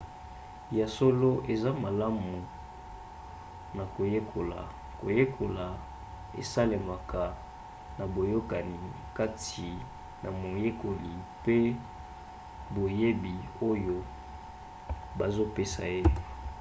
[0.77, 2.35] ya solo eza malamu
[3.75, 4.59] na koyekola.
[4.99, 5.65] koyekola
[6.41, 7.23] esalemaka
[7.97, 8.77] na boyokani
[9.17, 9.69] kati
[10.21, 11.57] na moyekoli mpe
[12.73, 13.35] boyebi
[13.69, 13.97] oyo
[15.17, 16.01] bazopesa ye